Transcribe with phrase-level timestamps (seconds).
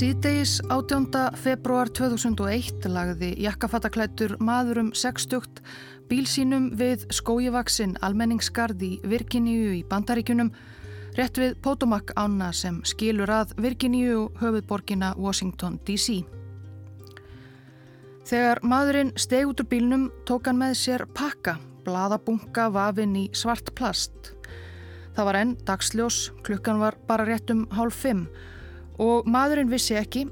[0.00, 1.12] Síðdeis 18.
[1.36, 5.58] februar 2001 lagði jakkafattaklættur maðurum 60
[6.08, 10.48] bíl sínum við skójivaksin almenningsgarð í Virginíu í Bandaríkunum
[11.18, 16.22] rétt við Potomac ána sem skilur að Virginíu höfuðborgina Washington DC.
[18.30, 23.74] Þegar maðurinn steg út úr bílnum tók hann með sér pakka, bladabunga vafinn í svart
[23.76, 24.32] plast.
[25.12, 28.24] Það var enn dagsljós, klukkan var bara rétt um hálf fimm
[29.00, 30.26] og maðurinn vissi ekki,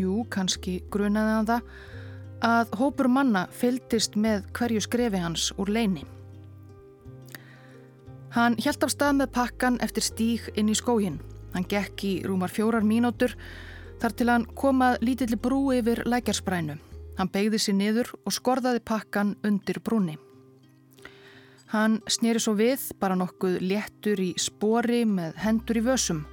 [0.00, 1.68] jú kannski grunaði hann það,
[2.44, 6.04] að hópur manna fyldist með hverju skrefi hans úr leini.
[8.34, 11.20] Hann hjælt af stað með pakkan eftir stíg inn í skógin.
[11.54, 13.36] Hann gekk í rúmar fjórar mínútur
[14.02, 16.74] þar til hann komað lítilli brú yfir lækjarsprænu.
[17.14, 20.16] Hann beigði sér niður og skorðaði pakkan undir brúni.
[21.70, 26.24] Hann snýri svo við, bara nokkuð léttur í spori með hendur í vösum.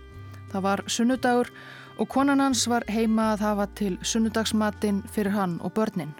[0.52, 1.52] Það var sunnudagur
[2.00, 6.14] og konan hans var heima að hafa til sunnudagsmatinn fyrir hann og börnin.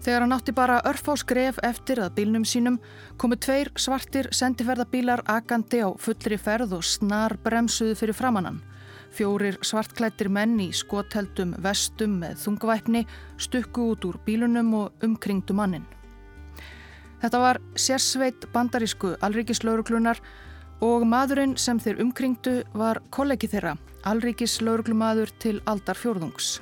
[0.00, 2.78] Þegar hann átti bara örf á skref eftir að bílnum sínum
[3.20, 8.62] komu tveir svartir sendiferðabílar akandi á fullri ferð og snar bremsuðu fyrir framannan.
[9.12, 13.04] Fjórir svartklættir menn í skotheldum vestum með þungvæpni
[13.36, 15.84] stukku út úr bílunum og umkringdu mannin.
[17.20, 20.22] Þetta var sérsveit bandarísku alríkislauruglunar
[20.80, 23.74] og maðurinn sem þeir umkringdu var kollegi þeirra,
[24.08, 26.58] alríkis lauruglumadur til aldar fjórðungs.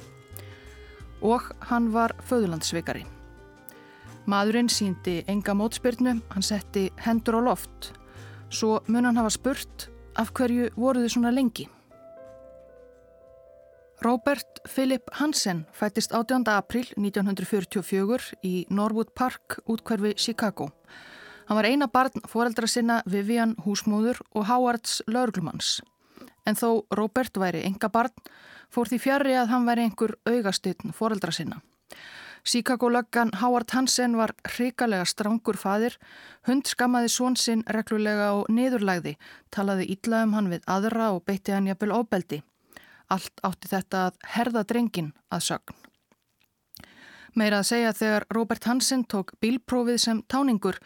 [1.23, 3.05] Og hann var föðulandsveikari.
[4.29, 7.93] Maðurinn síndi enga mótspyrnu, hann setti hendur á loft.
[8.51, 11.69] Svo mun hann hafa spurt af hverju voruði svona lengi.
[14.05, 16.45] Robert Philip Hansen fættist 18.
[16.47, 20.69] april 1944 í Norwood Park útkverfi Chicago.
[21.48, 25.78] Hann var eina barn foreldra sinna Vivian húsmóður og Howards laurglumans.
[26.44, 28.12] En þó Robert væri enga barn
[28.69, 31.62] fór því fjari að hann væri einhver augastinn foreldra sinna.
[32.44, 35.97] Chicago-löggan Howard Hansen var hrikalega strangur fadir,
[36.44, 39.16] hund skammaði svon sinn reglulega og niðurlægði,
[39.50, 42.42] talaði ítla um hann við aðra og beitti hann jafnvel óbeldi.
[43.09, 45.88] Allt átti þetta að herða drengin að sögn.
[47.38, 50.78] Meira að segja þegar Robert Hansen tók bílprófið sem táningur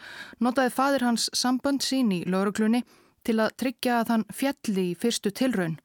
[0.43, 2.83] notaði fadir hans sambönd sín í lauruglunni
[3.25, 5.79] til að tryggja að hann fjalli í fyrstu tilraun.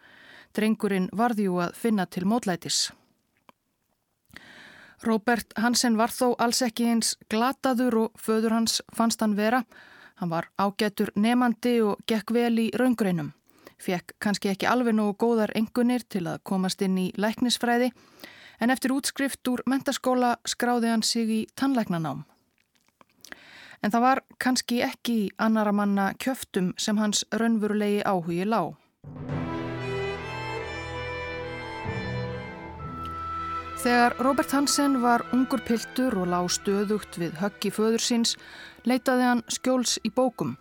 [0.53, 2.91] Drengurinn varðjú að finna til mótlætis.
[5.07, 9.63] Robert Hansen var þó alls ekki eins glataður og föður hans fannst hann vera.
[10.21, 13.33] Hann var ágætur nefandi og gekk vel í raungreinum.
[13.79, 17.95] Fekk kannski ekki alveg nógu góðar engunir til að komast inn í læknisfræði
[18.61, 22.25] en eftir útskrift úr mentaskóla skráði hann sig í tannleiknanám.
[23.83, 28.75] En það var kannski ekki annara manna kjöftum sem hans raunvurulegi áhugi lág.
[33.79, 38.35] Þegar Robert Hansen var ungur piltur og lág stöðugt við höggi föður síns,
[38.83, 40.57] leitaði hann skjóls í bókum.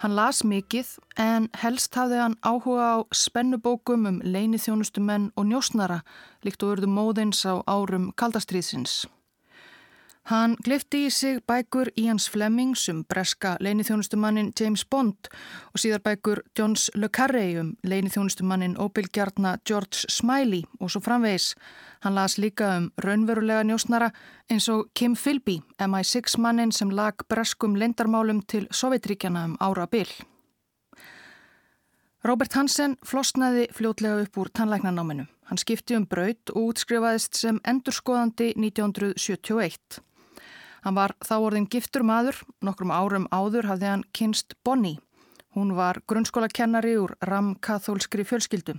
[0.00, 5.98] Hann las mikið en helst hafði hann áhuga á spennubókum um leinithjónustumenn og njósnara
[6.40, 9.02] líkt og urðu móðins á árum kaldastriðsins.
[10.30, 15.26] Hann glifti í sig bækur Ians Flemings um breska leinithjónustumannin James Bond
[15.72, 21.56] og síðar bækur Johns Le Carré um leinithjónustumannin óbylgjarna George Smiley og svo framvegis.
[22.04, 24.12] Hann las líka um raunverulega njósnara
[24.48, 30.12] eins og Kim Philby, MI6 mannin sem lag breskum lendarmálum til Sovjetríkjana um ára byll.
[32.24, 35.26] Robert Hansen flosnaði fljótlega upp úr tannlæknanáminu.
[35.50, 40.00] Hann skipti um braut og útskrifaðist sem endurskoðandi 1971.
[40.84, 44.98] Hann var þá orðin giftur maður, nokkrum árum áður hafði hann kynst Bonnie.
[45.56, 48.78] Hún var grunnskólakennari úr ram-kathólskri fjölskyldu.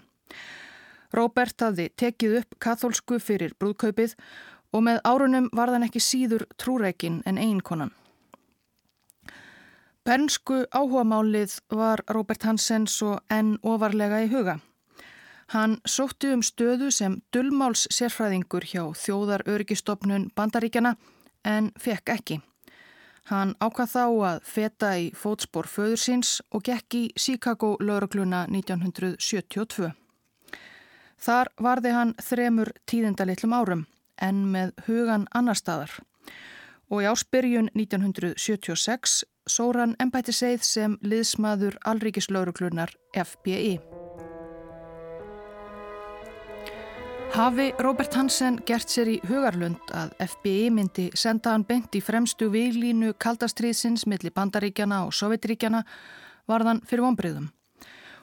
[1.13, 4.15] Robert hafði tekið upp kathólsku fyrir brúðkaupið
[4.71, 7.91] og með árunum var þann ekki síður trúreikin en einkonan.
[10.07, 14.57] Bernsku áhugamálið var Robert Hansen svo enn ofarlega í huga.
[15.51, 20.95] Hann sótti um stöðu sem dullmáls sérfræðingur hjá þjóðar öryggistofnun bandaríkjana
[21.45, 22.39] en fekk ekki.
[23.29, 29.91] Hann ákvað þá að feta í fótspór föður síns og gekk í Chicago laurugluna 1972.
[31.21, 33.85] Þar varði hann þremur tíðindalittlum árum
[34.21, 35.93] en með hugan annar staðar
[36.91, 44.00] og í áspyrjun 1976 sóran ennbætti segð sem liðsmaður Alríkislauruglunar FBI.
[47.31, 52.49] Hafi Robert Hansen gert sér í hugarlund að FBI myndi senda hann beint í fremstu
[52.51, 55.79] viglínu kaldastriðsins millir bandaríkjana og sovjetríkjana
[56.51, 57.47] var þann fyrir vonbriðum.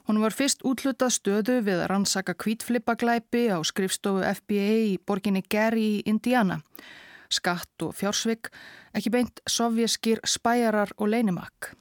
[0.05, 5.89] Hún var fyrst útlutað stöðu við að rannsaka kvítflippaglæpi á skrifstofu FBA í borginni Gary
[5.89, 6.61] í Indiana.
[7.33, 8.53] Skatt og fjársvig,
[8.93, 11.73] ekki beint sovjeskir spæjarar og leinimakk.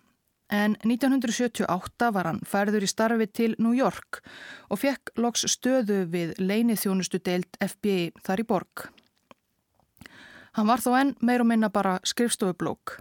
[0.48, 4.22] En 1978 var hann færður í starfi til New York
[4.72, 8.86] og fekk loks stöðu við leinithjónustu deilt FBI þar í borg.
[10.56, 12.96] Hann var þó enn meir og minna bara skrifstofublók.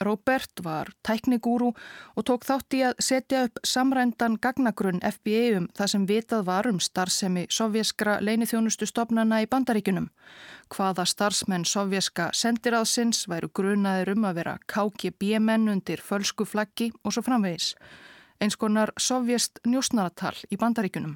[0.00, 1.70] Robert var tæknigúru
[2.16, 6.66] og tók þátt í að setja upp samrændan gagnagrunn FBI um það sem vitað var
[6.66, 10.10] um starfsemi sovjeskra leinithjónustu stopnana í bandaríkunum.
[10.74, 17.22] Hvaða starfsmenn sovjeska sendiráðsins væru grunaðir um að vera KGB-menn undir fölsku flaggi og svo
[17.22, 17.74] framvegis.
[18.42, 21.14] Eins konar sovjest njósnaratal í bandaríkunum.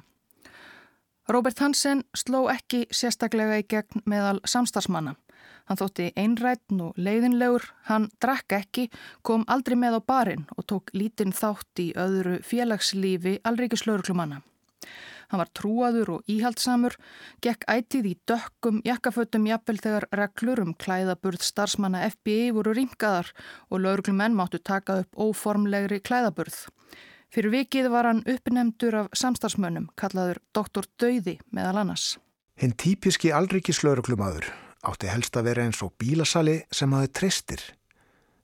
[1.29, 5.17] Robert Hansen sló ekki sérstaklega í gegn meðal samstarfsmanna.
[5.69, 8.87] Hann þótti einrætn og leiðinlegur, hann drakk ekki,
[9.21, 14.39] kom aldrei með á barinn og tók lítinn þátt í öðru félagslífi alríkislauruklumanna.
[15.29, 16.95] Hann var trúaður og íhaldsamur,
[17.45, 23.29] gekk ætið í dökkum jakkafötum jafnvel þegar reglur um klæðaburð starfsmanna FBI voru ringaðar
[23.69, 26.63] og lauruklumenn máttu taka upp óformlegri klæðaburð.
[27.29, 30.89] Fyrir vikið var hann uppnefndur af samstarfsmönnum, kallaður Dr.
[30.97, 32.15] Dauði meðal annars.
[32.57, 34.49] Hinn típiski alríkislauruklumadur
[34.85, 37.63] átti helst að vera eins og bílasali sem aðeins treystir,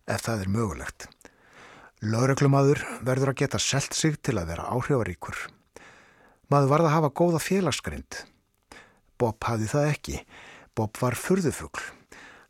[0.07, 1.07] ef það er mögulegt.
[2.05, 5.37] Laureglumadur verður að geta selt sig til að vera áhrifaríkur.
[6.51, 8.19] Maður varð að hafa góða félagsgrind.
[9.17, 10.19] Bob hafði það ekki.
[10.75, 11.81] Bob var furðufugl.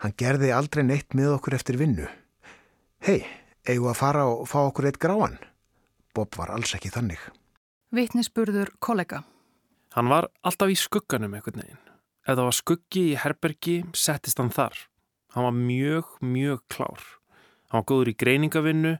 [0.02, 2.10] Hann gerði aldrei neitt með okkur eftir vinnu.
[3.06, 3.22] Hei,
[3.70, 5.38] eigum að fara og fá okkur eitt gráan?
[6.16, 7.22] Bob var alls ekki þannig.
[7.96, 9.24] Vittnisspurður kollega.
[9.96, 11.85] Hann var alltaf í skugganum eitthvað neginn.
[12.26, 14.80] Ef það var skuggi í herbergi, settist hann þar.
[15.36, 17.04] Hann var mjög, mjög klár.
[17.70, 18.96] Hann var góður í greiningavinnu.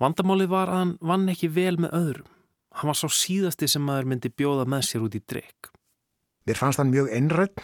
[0.00, 2.30] Vandamálið var að hann vann ekki vel með öðrum.
[2.78, 5.70] Hann var svo síðasti sem maður myndi bjóða með sér út í drikk.
[6.48, 7.60] Mér fannst hann mjög einrætt.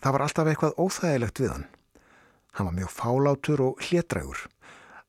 [0.00, 1.66] Það var alltaf eitthvað óþægilegt við hann.
[2.54, 4.46] Hann var mjög fálátur og hlétrægur.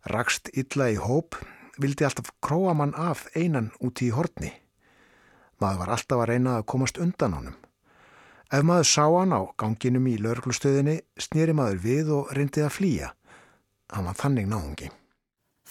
[0.10, 1.38] Rakst illa í hóp,
[1.78, 4.56] vildi alltaf króa mann af einan úti í hortni.
[5.62, 7.60] Maður var alltaf að reyna að komast undan honum.
[8.52, 13.12] Ef maður sá hann á ganginum í laurglustöðinni snýri maður við og reyndið að flýja.
[13.96, 14.90] Hann var þannig náðungi.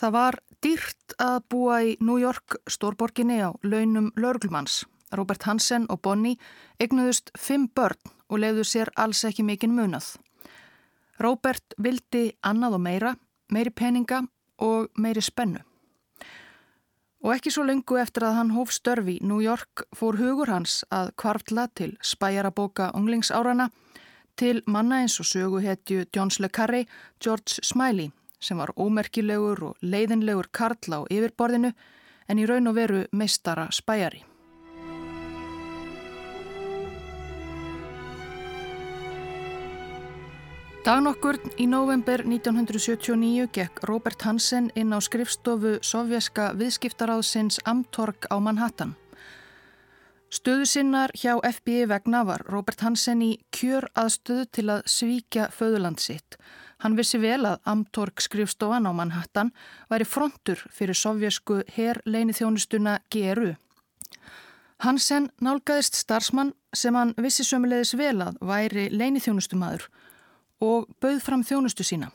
[0.00, 4.86] Það var dýrt að búa í New York stórborginni á launum laurglumanns.
[5.12, 6.40] Robert Hansen og Bonnie
[6.80, 8.00] egnuðust fimm börn
[8.30, 10.14] og leiðu sér alls ekki mikinn munað.
[11.20, 13.16] Robert vildi annað og meira,
[13.52, 14.22] meiri peninga
[14.56, 15.60] og meiri spennu.
[17.20, 21.12] Og ekki svo lengu eftir að hann hóf störfi New York fór hugur hans að
[21.20, 23.68] kvartla til spæjarabóka unglingsárana
[24.40, 26.86] til manna eins og söguhetju Johns le Carré,
[27.20, 28.08] George Smiley
[28.40, 31.74] sem var ómerkilegur og leiðinlegur karl á yfirborðinu
[32.28, 34.24] en í raun og veru meistara spæjari.
[40.80, 48.94] Dagnokkurn í november 1979 gekk Robert Hansen inn á skrifstofu sovjaska viðskiptaráðsins Amtorg á Manhattan.
[50.32, 56.00] Stöðu sinnar hjá FBI vegna var Robert Hansen í kjör aðstöðu til að svíkja föðuland
[56.00, 56.40] sitt.
[56.80, 59.52] Hann vissi vel að Amtorg skrifstofan á Manhattan
[59.92, 63.52] væri frontur fyrir sovjasku herrleini þjónustuna GRU.
[64.80, 69.90] Hansen nálgæðist starfsmann sem hann vissi sömulegis vel að væri leini þjónustumadur
[70.60, 72.10] og bauð fram þjónustu sína.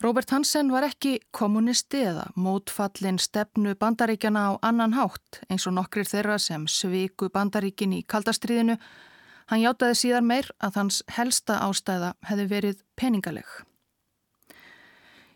[0.00, 6.08] Robert Hansen var ekki kommunisti eða mótfallin stefnu bandaríkjana á annan hátt eins og nokkrir
[6.08, 8.78] þeirra sem sviku bandaríkin í kaldastriðinu.
[9.52, 13.44] Hann hjátaði síðar meir að hans helsta ástæða hefði verið peningaleg.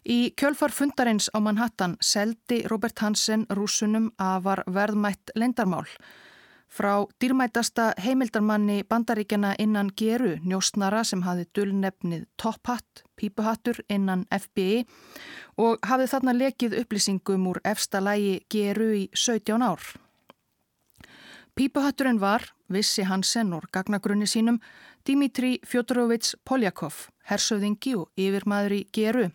[0.05, 5.85] Í kjölfar fundarins á Manhattan seldi Robert Hansen rúsunum að var verðmætt lendarmál
[6.75, 14.83] frá dýrmætasta heimildarmanni bandaríkjana innan Geru, njóstnara sem hafi dullnefnið Topphatt, pípuhattur innan FBI
[15.63, 19.85] og hafið þarna lekið upplýsingum úr efsta lægi Geru í 17 ár.
[21.55, 24.59] Pípuhatturinn var, vissi Hansen úr gagnagrunni sínum,
[25.07, 29.29] Dimitri Fjodorovits Poljakov, hersöðingi og yfirmaður í Geru.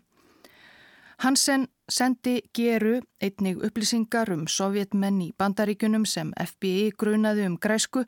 [1.24, 8.04] Hansen sendi Geru einnig upplýsingar um sovjetmenn í bandaríkunum sem FBI grunaði um græsku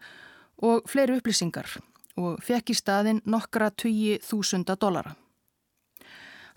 [0.63, 1.69] og fleiri upplýsingar
[2.21, 5.15] og fekk í staðin nokkra 20.000 dollara.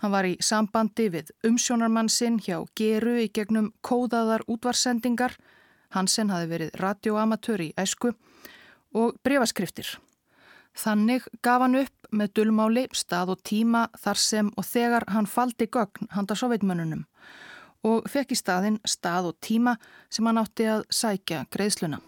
[0.02, 5.36] Hann var í sambandi við umsjónarmann sinn hjá Geru í gegnum kóðaðar útvarsendingar,
[5.94, 8.12] Hansen hafi verið radioamatör í æsku
[8.92, 9.96] og breyfaskriftir.
[10.76, 15.68] Þannig gaf hann upp með dulmáli stað og tíma þar sem og þegar hann faldi
[15.72, 17.06] gögn handa sovjetmönnunum
[17.86, 19.76] og fekk í staðin stað og tíma
[20.10, 22.00] sem hann átti að sækja greiðsluna.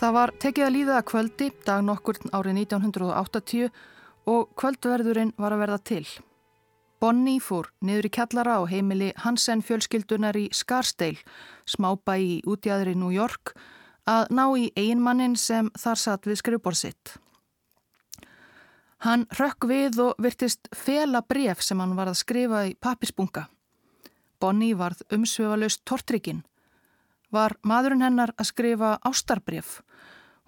[0.00, 3.68] Það var tekið að líða að kvöldi dag nokkur árið 1980
[4.34, 6.06] og kvöldverðurinn var að verða til.
[7.04, 11.20] Bonnie fór niður í kjallara á heimili Hansen fjölskyldunar í Scarsdale,
[11.68, 13.52] smábæ í útjæðri New York,
[14.08, 17.12] að ná í einmannin sem þar satt við skrifborsitt.
[19.04, 23.50] Hann rökk við og virtist fela bref sem hann var að skrifa í pappisbunga.
[24.40, 26.40] Bonnie varð umsveifalust tortrikinn.
[27.28, 29.82] Var maðurinn hennar að skrifa ástarbref.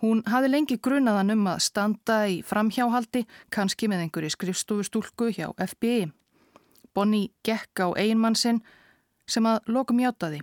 [0.01, 6.15] Hún hafi lengi grunaðan um að standa í framhjáhaldi, kannski með einhverju skrifstofustúlku hjá FBI.
[6.97, 8.63] Bonnie gekk á einmann sinn
[9.29, 10.41] sem að lokum hjátaði,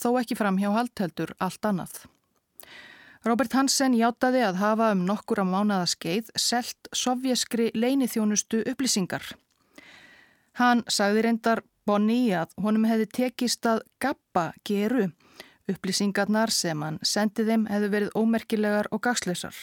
[0.00, 2.06] þó ekki framhjáhald heldur allt annað.
[3.26, 9.26] Robert Hansen hjátaði að hafa um nokkur á mánaða skeið selt sovjeskri leinithjónustu upplýsingar.
[10.56, 15.10] Hann sagði reyndar Bonnie að honum hefði tekist að gappa geru.
[15.68, 19.54] Upplýsingarnar sem hann sendi þeim hefði verið ómerkilegar og gagslausar.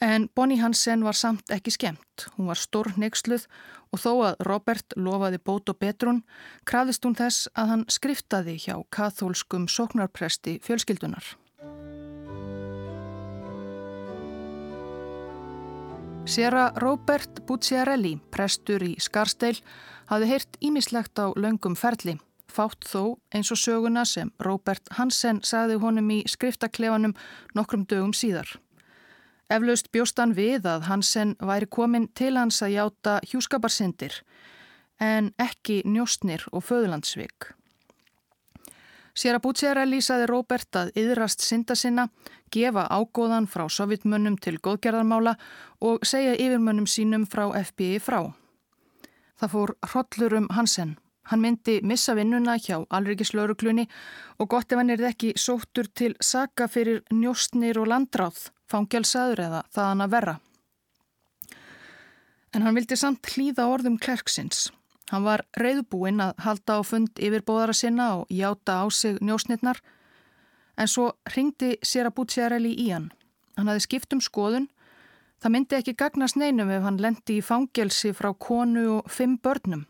[0.00, 2.24] En Bonnie Hansen var samt ekki skemmt.
[2.36, 3.44] Hún var stór neyksluð
[3.92, 6.22] og þó að Robert lofaði bót og betrun
[6.64, 11.36] krafðist hún þess að hann skriftaði hjá kathólskum sóknarpresti fjölskyldunar.
[16.30, 19.60] Sera Robert Bucciarelli, prestur í Scarsdale,
[20.08, 22.16] hafði heyrt ímislegt á löngum ferli.
[22.48, 27.16] Fátt þó eins og söguna sem Robert Hansen sagði honum í skriftaklefanum
[27.54, 28.48] nokkrum dögum síðar.
[29.50, 34.20] Eflaust bjóstan við að Hansen væri komin til hans að játa hjúskaparsindir
[35.00, 37.50] en ekki njóstnir og föðlandsvik.
[39.16, 42.06] Sér að Bútsjærelli saði Róbert að yðrast synda sinna,
[42.54, 45.34] gefa ágóðan frá sovjetmönnum til góðgerðarmála
[45.82, 48.30] og segja yfirmönnum sínum frá FBI frá.
[49.40, 50.94] Það fór hrollur um Hansen.
[51.30, 53.88] Hann myndi missa vinnuna hjá alrikislauruglunni
[54.38, 59.62] og gott ef hann er ekki sóttur til saka fyrir njóstnir og landráð, fangjalsaður eða
[59.74, 60.36] það hann að verra.
[62.54, 64.70] En hann vildi samt hlýða orðum klerksins.
[65.10, 69.80] Hann var reyðbúinn að halda á fund yfirbóðara sinna og játa á sig njósnirnar
[70.80, 73.10] en svo ringdi sér að bútt sér í hann.
[73.56, 74.68] Hann hafi skipt um skoðun.
[75.40, 79.86] Það myndi ekki gagnast neinum ef hann lendi í fangelsi frá konu og fimm börnum.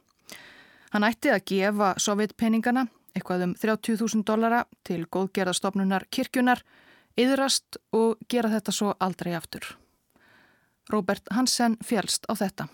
[0.91, 6.63] Hann ætti að gefa sovjetpenningana, eitthvað um 30.000 dollara, til góðgerðastofnunar kirkjunar,
[7.19, 9.65] yðrast og gera þetta svo aldrei aftur.
[10.91, 12.67] Robert Hansen fjálst á þetta.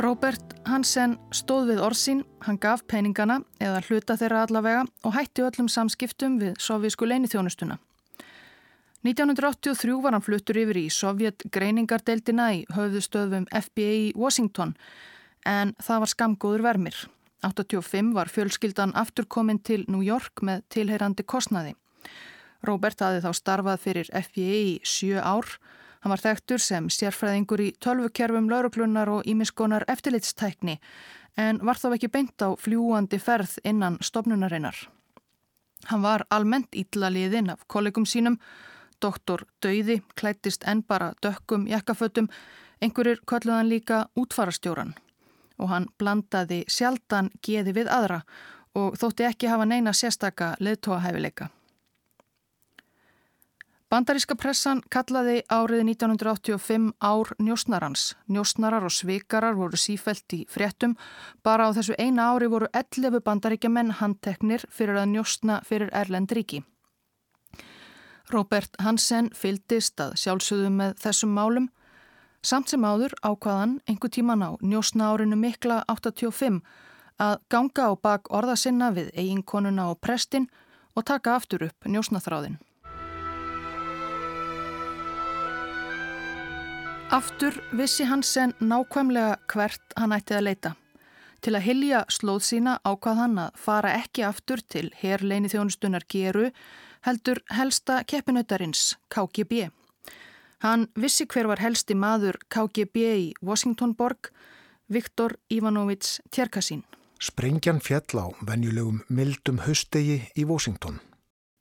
[0.00, 5.68] Robert Hansen stóð við orðsín, hann gaf peningana eða hluta þeirra allavega og hætti öllum
[5.68, 7.76] samskiptum við sovjísku leinithjónustuna.
[9.04, 14.74] 1983 var hann fluttur yfir í sovjet greiningardeildina í höfðustöðum FBI í Washington
[15.48, 16.96] en það var skamgóður vermir.
[17.42, 21.74] 85 var fjölskyldan afturkominn til New York með tilheyrandi kostnaði.
[22.66, 25.48] Robert hafi þá starfað fyrir FBI í sjö ár
[26.00, 30.78] Hann var þekktur sem sérfræðingur í tölvukerfum lauruglunar og ímiskonar eftirlitstækni
[31.40, 34.78] en var þá ekki beint á fljúandi ferð innan stopnunarinnar.
[35.92, 38.38] Hann var almennt ítla liðinn af kollegum sínum,
[39.00, 42.28] doktor Dauði klættist enn bara dökkum jakkafötum,
[42.80, 44.96] einhverjir kölluðan líka útfarastjóran
[45.60, 48.22] og hann blandaði sjaldan geði við aðra
[48.74, 51.50] og þótti ekki hafa neina sérstaka leðtóahæfileika.
[53.90, 58.12] Bandaríska pressan kallaði árið 1985 ár njósnarans.
[58.30, 60.94] Njósnarar og svikarar voru sífælt í fréttum.
[61.42, 66.62] Bara á þessu eina ári voru 11 bandaríkjaman handteknir fyrir að njósna fyrir Erlend ríki.
[68.30, 71.66] Robert Hansen fyldist að sjálfsögðu með þessum málum.
[72.40, 76.62] Samt sem áður ákvaðan einhver tíman á njósna árinu mikla 85
[77.20, 80.46] að ganga á bak orða sinna við eiginkonuna og prestin
[80.96, 82.56] og taka aftur upp njósnaþráðin.
[87.10, 90.72] Aftur vissi Hansen nákvæmlega hvert hann ætti að leita.
[91.44, 96.48] Til að hilja slóð sína ákvað hann að fara ekki aftur til herleini þjónustunar Geru
[97.04, 99.68] heldur helsta keppinautarins KGB.
[100.60, 104.28] Hann vissi hver var helsti maður KGB í Washingtonborg,
[104.92, 106.82] Viktor Ivanovits Tjerkasín.
[107.20, 111.00] Sprengjan fjall á venjulegum mildum haustegi í Washington.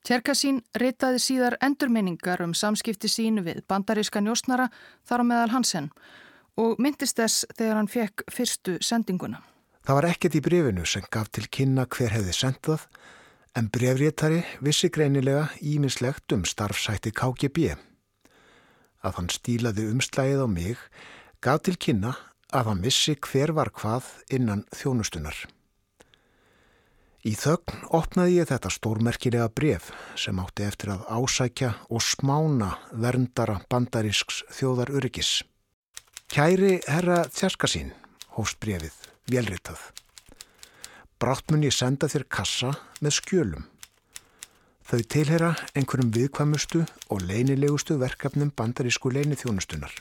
[0.03, 4.69] Tjerkasín ritaði síðar endurminningar um samskipti sínu við bandaríska njósnara
[5.07, 5.89] þar á meðal Hansen
[6.59, 9.43] og myndist þess þegar hann fekk fyrstu sendinguna.
[9.83, 12.87] Það var ekkert í brefinu sem gaf til kynna hver hefði sendað
[13.55, 17.75] en brefréttari vissi greinilega ímislegt um starfsætti KGB.
[19.05, 20.81] Að hann stílaði umslægið á mig
[21.43, 22.15] gaf til kynna
[22.55, 25.37] að hann vissi hver var hvað innan þjónustunar.
[27.27, 33.57] Í þögn opnaði ég þetta stórmerkilega bref sem átti eftir að ásækja og smána verndara
[33.69, 35.41] bandarísks þjóðar öryggis.
[36.31, 37.91] Kæri herra Þjarskasín,
[38.37, 38.95] hófst brefið,
[39.27, 39.81] velritað.
[41.19, 42.71] Brátt mun ég senda þér kassa
[43.03, 43.67] með skjölum.
[44.89, 46.79] Þau tilhera einhverjum viðkvæmustu
[47.13, 49.91] og leinilegustu verkefnum bandarísku leinithjónustunar.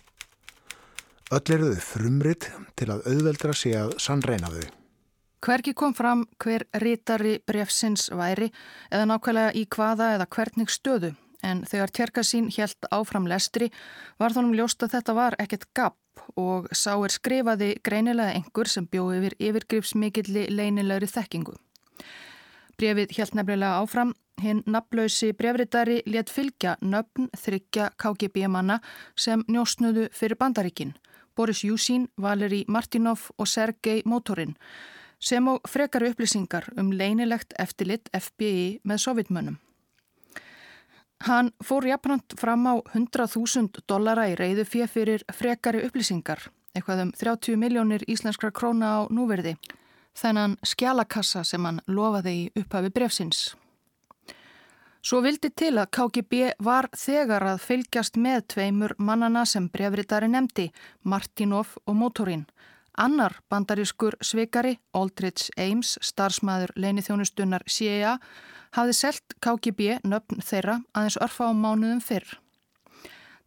[1.29, 4.63] Öll eru þau frumrit til að auðveldra sig að sannreina þau.
[5.45, 8.49] Hverki kom fram hver rítari brefsins væri
[8.89, 11.11] eða nákvæmlega í hvaða eða hvernig stöðu
[11.45, 13.69] en þegar Tjerkasín helt áfram lestri
[14.19, 18.89] var þónum ljóst að þetta var ekkert gapp og sá er skrifaði greinilega einhver sem
[18.89, 21.59] bjóði yfir yfirgrifsmikilli leinilegri þekkingu.
[22.81, 28.79] Brefið helt nefnilega áfram Hinn naflausi brefritari let fylgja nöfn þryggja KGB manna
[29.19, 30.95] sem njóstnudu fyrir bandaríkin,
[31.37, 34.55] Boris Júsín, Valeri Martinov og Sergei Motorin,
[35.19, 39.59] sem og frekari upplýsingar um leinilegt eftirlit FBI með sovitmönnum.
[41.27, 46.45] Hann fór jafnant fram á 100.000 dollara í reyðu fjö fyrir frekari upplýsingar,
[46.79, 49.57] eitthvað um 30 miljónir íslenskra króna á núverði,
[50.15, 53.58] þennan skjálakassa sem hann lofaði í upphafi brefsins.
[55.09, 60.67] Svo vildi til að KGB var þegar að fylgjast með tveimur mannana sem brefritari nefndi,
[61.01, 62.43] Martinov og Motorin.
[62.93, 68.19] Annar bandarískur svikari, Aldrich Ames, starfsmæður leinithjónustunnar CIA,
[68.77, 72.29] hafði selt KGB nöfn þeirra aðeins örfa á mánuðum fyrr.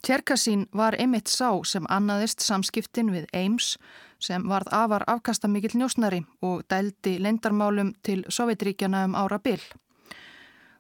[0.02, 3.76] Tjerkasín var einmitt sá sem annaðist samskiptin við Ames
[4.18, 9.62] sem varð afar afkastamikill njósnari og dældi lendarmálum til Sovjetríkjana um ára byll.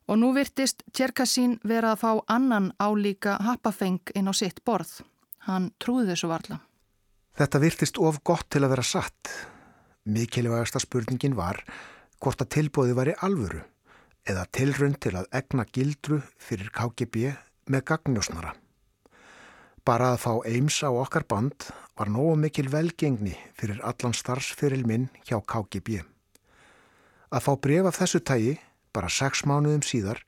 [0.09, 5.01] Og nú virtist Tjerkasín vera að fá annan álíka happafeng inn á sitt borð.
[5.47, 6.59] Hann trúði þessu varla.
[7.37, 9.29] Þetta virtist of gott til að vera satt.
[10.05, 11.61] Mikilvægasta spurningin var
[12.21, 13.61] hvort að tilbóði var í alvöru
[14.29, 17.31] eða tilrönd til að egna gildru fyrir KGB
[17.71, 18.53] með gagnjósnara.
[19.85, 25.07] Bara að fá eims á okkar band var nógu mikil velgengni fyrir allan starfsfyril minn
[25.25, 26.03] hjá KGB.
[27.33, 28.53] Að fá bref af þessu tægi
[28.93, 30.21] bara sex mánuðum síðar,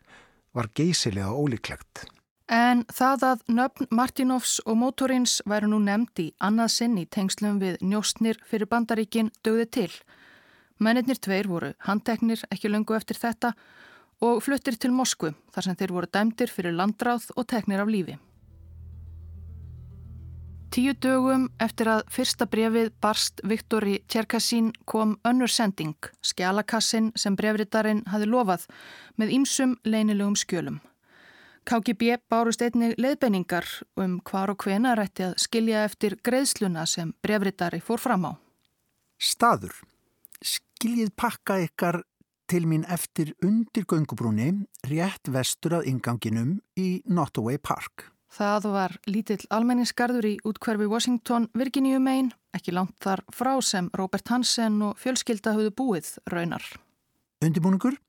[0.54, 2.06] var geysilega ólíklegt.
[2.52, 7.62] En það að nöfn Martinovs og Motorins væri nú nefnd í annað sinn í tengslum
[7.62, 9.92] við njóstnir fyrir bandaríkin döði til.
[10.84, 13.54] Mennirnir tveir voru handteknir ekki lungu eftir þetta
[14.22, 18.20] og fluttir til Moskvu þar sem þeir voru dæmdir fyrir landráð og teknir af lífi.
[20.74, 25.94] Tíu dögum eftir að fyrsta brefið barst Viktori Tjerkasín kom önnur sending,
[26.26, 28.64] skjálakassin sem brefritarinn hafi lofað
[29.22, 30.80] með ýmsum leinilegum skjölum.
[31.70, 33.70] KGB bárust einnig leiðbenningar
[34.02, 38.32] um hvar og hvena rætti að skilja eftir greiðsluna sem brefritari fór fram á.
[39.22, 39.78] Staður.
[40.42, 42.02] Skiljið pakka ykkar
[42.50, 44.50] til mín eftir undir göngubrúni
[44.90, 48.10] rétt vestur að inganginum í Nottaway Park.
[48.34, 54.32] Það var lítill almenningsgarður í útkverfi Washington, Virginia Main, ekki langt þar frá sem Robert
[54.34, 56.66] Hansen og fjölskylda höfðu búið raunar.
[57.46, 58.00] Undibúningur,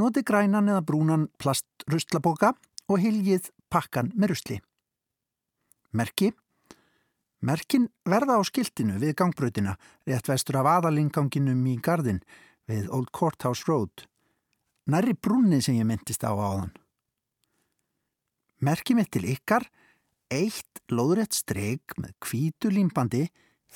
[0.00, 2.54] noti grænan eða brúnan plastrustlaboka
[2.88, 4.58] og hiljið pakkan með rustli.
[5.92, 6.32] Merki.
[7.44, 9.76] Merkin verða á skiltinu við gangbröðina,
[10.08, 12.22] rétt vestur af aðalinganginum í gardin
[12.64, 14.08] við Old Courthouse Road.
[14.88, 16.72] Næri brúni sem ég myndist á áðan.
[18.64, 19.66] Merkið mitt til ykkar,
[20.32, 23.26] eitt lóðrætt streik með kvítu límbandi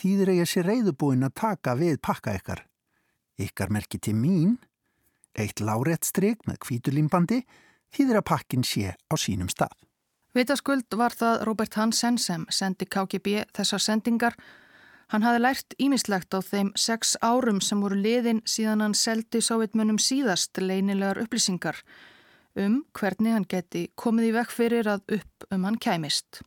[0.01, 2.62] þýðir að ég sé reyðubúin að taka við pakka ykkar.
[3.40, 4.57] Ykkar merkið til mín,
[5.37, 7.43] eitt lárætt streik með kvítu límbandi
[7.93, 9.75] þýðir að pakkin sé á sínum stað.
[10.33, 14.37] Vitaskuld var það Robert Hansen sem sendi KGB þessar sendingar.
[15.11, 19.99] Hann hafi lært ímislegt á þeim sex árum sem voru liðin síðan hann seldi sávitmönnum
[19.99, 21.83] síðast leinilegar upplýsingar
[22.57, 26.43] um hvernig hann geti komið í vekk fyrir að upp um hann kæmist.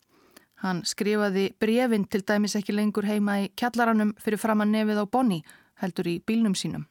[0.64, 5.06] Hann skrifaði brefin til dæmis ekki lengur heima í kjallaranum fyrir fram að nefið á
[5.12, 5.42] Bonni,
[5.84, 6.86] heldur í bílnum sínum.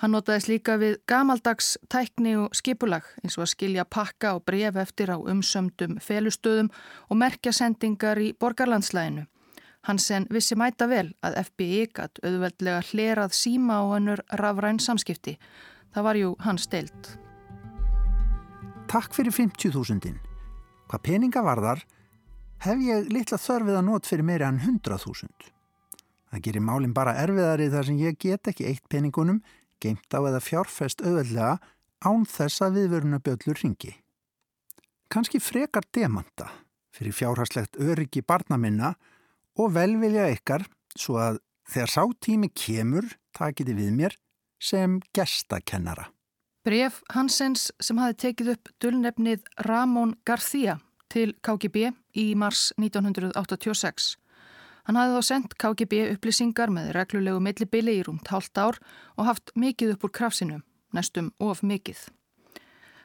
[0.00, 4.78] Hann notaðis líka við gamaldags tækni og skipulag eins og að skilja pakka og bref
[4.80, 6.70] eftir á umsömdum felustöðum
[7.08, 9.26] og merkja sendingar í borgarlandslæginu.
[9.88, 15.36] Hansen vissi mæta vel að FBI gatt auðveldlega hlerað síma og hannur rafræn samskipti.
[15.92, 17.16] Það var jú hans steilt.
[18.90, 20.16] Takk fyrir 50.000.
[20.90, 21.84] Hvað peninga varðar
[22.64, 25.30] hef ég litla þörfið að nót fyrir meira en 100.000.
[26.30, 29.38] Það gerir málinn bara erfiðari þar sem ég get ekki eitt peningunum
[29.78, 31.60] geimt á eða fjárfest auðveldlega
[32.02, 33.94] án þess að viðvöruna bjöllur ringi.
[35.06, 36.50] Kanski frekar demanta,
[36.90, 38.96] fyrir fjárhagslegt öryggi barna minna
[39.54, 40.66] og velvilja ykkar
[40.98, 43.06] svo að þegar sá tími kemur
[43.38, 44.18] takiti við mér
[44.58, 46.10] sem gestakennara.
[46.60, 50.74] Bref Hansens sem hafi tekið upp dullnefnið Ramón García
[51.08, 51.86] til KGB
[52.20, 54.10] í mars 1986.
[54.84, 58.76] Hann hafði þá sendt KGB upplýsingar með reglulegu millibili í rúmt hálft ár
[59.16, 60.58] og haft mikið upp úr krafsinu,
[60.92, 62.02] næstum of mikið.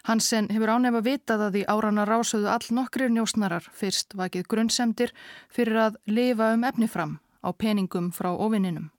[0.05, 5.15] Hansen hefur ánefa vitað að í árana rásöðu all nokkrir njósnarar fyrst vakið grunnsemdir
[5.47, 8.91] fyrir að lifa um efni fram á peningum frá ofinninum.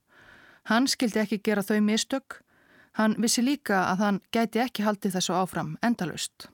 [0.66, 2.40] Hann skildi ekki gera þau mistök.
[2.96, 6.48] Hann vissi líka að hann gæti ekki haldið þessu áfram endalust.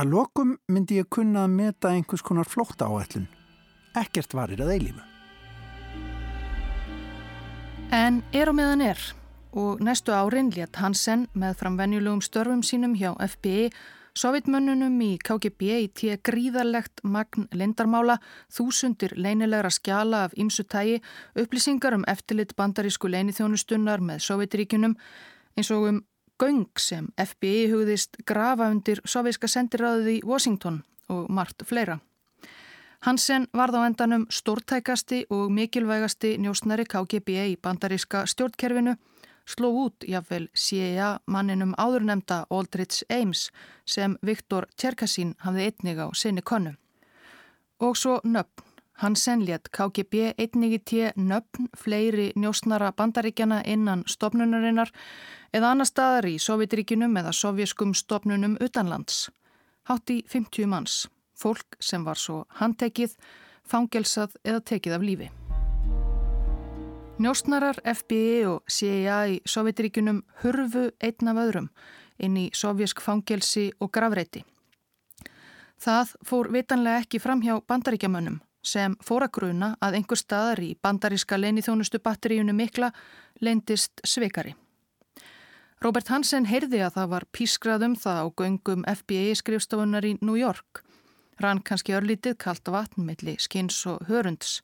[0.00, 3.28] Að lokum myndi ég kunna að meta einhvers konar flótta áætlun.
[4.00, 5.02] Ekkert varir að eilífu.
[7.92, 9.00] En er á meðan er
[9.52, 13.68] og næstu árin létt Hansen með framvenjulegum störfum sínum hjá FBI
[14.12, 18.18] Sovjetmönnunum í KGB í tíu gríðarlegt magn lindarmála,
[18.52, 20.98] þúsundir leinilegra skjala af ymsutægi,
[21.40, 24.98] upplýsingar um eftirlit bandarísku leinithjónustunnar með Sovjetríkunum
[25.56, 26.00] eins og um
[26.42, 32.00] göng sem FBI hugðist grafa undir sovjíska sendiráðið í Washington og margt fleira.
[33.02, 38.94] Hansen varð á endanum stórtækasti og mikilvægasti njósnari KGB í bandaríska stjórnkerfinu
[39.46, 43.50] sló út jáfnvel CIA manninum áðurnemda Aldrich Ames
[43.86, 46.76] sem Viktor Tjerkasín hafði einnig á sinni konu.
[47.80, 48.71] Og svo nöfn.
[48.92, 54.92] Hansen létt KGB einnig í tíu nöfn fleiri njósnara bandaríkjana innan stopnunarinnar
[55.52, 59.30] eða annar staðar í Sovjetríkinum eða sovjeskum stopnunum utanlands.
[59.88, 63.16] Hátt í 50 manns, fólk sem var svo handtekið,
[63.66, 65.30] fangelsað eða tekið af lífi.
[67.22, 71.68] Njóstnarar FBI og CIA í Sovjetiríkunum hurfu einn af öðrum
[72.22, 74.44] inn í sovjersk fangelsi og gravreiti.
[75.82, 80.72] Það fór vitanlega ekki fram hjá bandaríkjamönnum sem fór að gruna að einhver staðar í
[80.82, 82.92] bandaríska leinithjónustu batteríunu mikla
[83.40, 84.54] leindist sveikari.
[85.82, 90.84] Robert Hansen heyrði að það var pískraðum það á göngum FBI skrifstofunar í New York.
[91.42, 94.60] Rann kannski örlítið kallt vatn milli skins og hörunds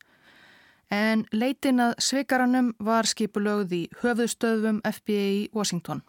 [0.94, 6.02] en leitin að sveikaranum var skipulögð í höfuðstöðum FBI í Washington.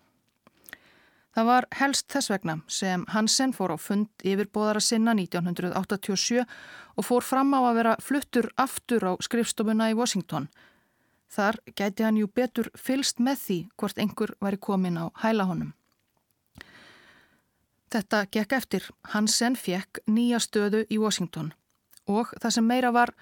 [1.35, 7.25] Það var helst þess vegna sem Hansen fór á fund yfirbóðara sinna 1987 og fór
[7.25, 10.49] fram á að vera fluttur aftur á skrifstofuna í Washington.
[11.29, 15.73] Þar gæti hann jú betur fylst með því hvort einhver væri komin á hæla honum.
[17.89, 18.89] Þetta gekk eftir.
[19.13, 21.53] Hansen fekk nýja stöðu í Washington
[22.09, 23.13] og það sem meira var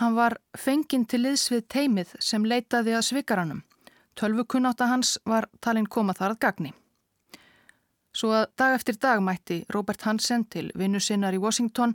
[0.00, 3.60] Hann var fenginn til liðs við teimið sem leitaði að svikaranum.
[4.16, 6.72] Tölvukunnáta hans var talinn koma þar að gagni.
[8.12, 11.94] Svo að dag eftir dag mætti Robert Hansen til vinnu sinnar í Washington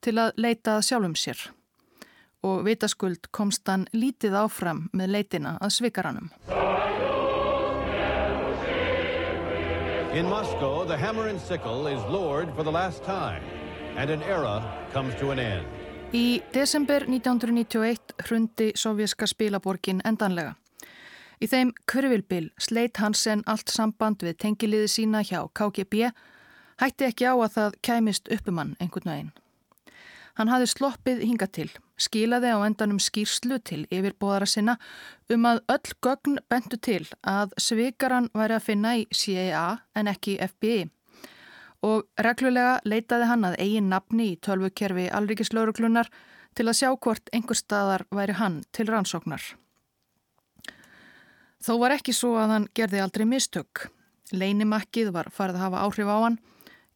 [0.00, 1.42] til að leita að sjálfum sér.
[2.42, 6.30] Og vitaskuld komst hann lítið áfram með leitina að svikaranum.
[10.14, 13.42] In Moscow, the hammer and sickle is lowered for the last time
[13.96, 15.66] and an era comes to an end.
[16.14, 20.54] Í desember 1991 hrundi sovjerska spilaborgin endanlega.
[21.38, 26.08] Í þeim kurvilbil sleit Hansen allt samband við tengiliði sína hjá KGB,
[26.82, 29.30] hætti ekki á að það kæmist uppumann einhvern veginn.
[30.38, 34.76] Hann hafði sloppið hinga til, skilaði á endanum skýrslu til yfirbóðara sinna
[35.34, 39.64] um að öll gögn bentu til að svikaran væri að finna í CIA
[39.98, 40.86] en ekki FBI
[41.86, 46.10] og reglulega leitaði hann að eigin nafni í tölvukerfi alríkislauruglunar
[46.58, 49.42] til að sjá hvort einhver staðar væri hann til rannsóknar.
[51.68, 53.90] Þó var ekki svo að hann gerði aldrei mistök.
[54.32, 56.38] Leinimakkið var farið að hafa áhrif á hann.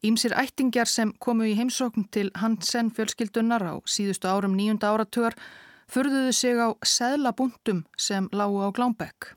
[0.01, 5.37] Ímsir ættingjar sem komu í heimsókn til Hansen fjölskyldunar á síðustu árum nýjunda áratugar
[5.93, 9.35] förðuðu sig á seðlabúndum sem lágu á Glámbekk.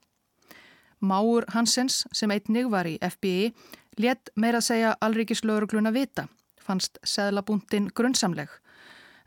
[1.03, 3.51] Máur Hansens sem einnig var í FBI
[3.99, 6.27] Létt meira að segja alríkislaurugluna vita,
[6.59, 8.51] fannst seðlabúndin grunnsamleg,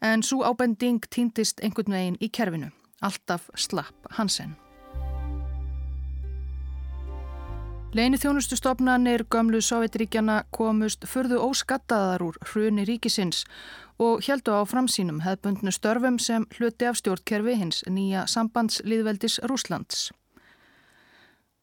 [0.05, 4.57] en svo ábending týndist einhvern veginn í kerfinu, alltaf slapp Hansen.
[7.97, 13.47] Leini þjónustustofnanir gömlu Sovjetríkjana komust fyrðu óskattaðar úr hruni ríkisins
[13.97, 20.11] og heldu á framsínum hefðbundnu störfum sem hluti af stjórnkerfi hins nýja sambandsliðveldis Rúslands.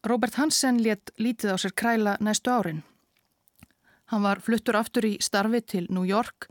[0.01, 2.81] Robert Hansen létt lítið á sér kræla næstu árin.
[4.09, 6.49] Hann var fluttur aftur í starfi til New York,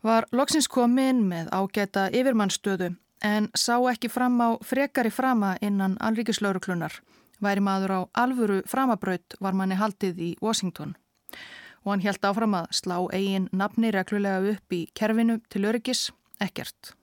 [0.00, 7.04] var loksins komin með ágæta yfirmannstöðu en sá ekki fram á frekari frama innan alríkislauruklunar.
[7.44, 10.94] Væri maður á alvöru framabraut var manni haldið í Washington
[11.84, 16.06] og hann held áfram að slá eigin nafni reglulega upp í kerfinu til öryggis
[16.40, 16.94] ekkert.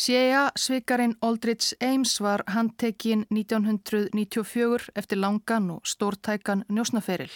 [0.00, 7.32] CIA svikarinn Aldrich Ames var handtekinn 1994 eftir langan og stórtækan njósnaferil.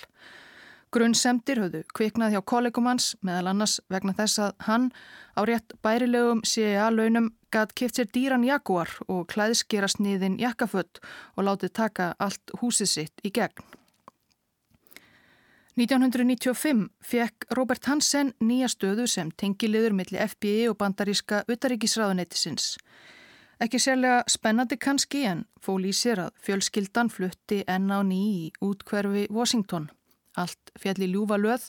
[0.95, 4.85] Grunnsemdir höfðu kviknað hjá kollegumans meðal annars vegna þess að hann
[5.35, 11.01] á rétt bærilegum CIA-launum gætt kipt sér dýran jaguar og klæðskera sniðin jakkafött
[11.35, 13.65] og látið taka allt húsið sitt í gegn.
[15.75, 22.77] 1995 fekk Robert Hansen nýja stöðu sem tengiliður millir FBI og bandaríska utaríkisráðuneytisins.
[23.59, 28.49] Ekki sérlega spennandi kannski en fól í sér að fjölskyldan flutti enn á ný í
[28.63, 29.91] útkverfi Washington.
[30.37, 31.69] Allt fjall í ljúfa löð